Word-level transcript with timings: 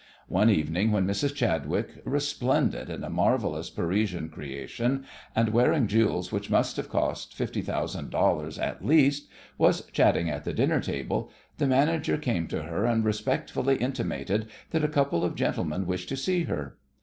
One 0.29 0.49
evening 0.49 0.91
when 0.91 1.05
Mrs. 1.05 1.35
Chadwick, 1.35 2.01
resplendent 2.05 2.89
in 2.89 3.03
a 3.03 3.09
marvellous 3.11 3.69
Parisian 3.69 4.29
creation, 4.29 5.05
and 5.35 5.49
wearing 5.49 5.85
jewels 5.85 6.31
which 6.31 6.49
must 6.49 6.75
have 6.77 6.89
cost 6.89 7.35
fifty 7.35 7.61
thousand 7.61 8.09
dollars 8.09 8.57
at 8.57 8.83
least, 8.83 9.29
was 9.59 9.85
chatting 9.91 10.27
at 10.27 10.43
the 10.43 10.53
dinner 10.53 10.79
table, 10.79 11.29
the 11.59 11.67
manager 11.67 12.17
came 12.17 12.47
to 12.47 12.63
her 12.63 12.85
and 12.85 13.05
respectfully 13.05 13.75
intimated 13.75 14.47
that 14.71 14.83
a 14.83 14.87
couple 14.87 15.23
of 15.23 15.35
gentlemen 15.35 15.85
wished 15.85 16.09
to 16.09 16.17
see 16.17 16.45
her. 16.45 16.77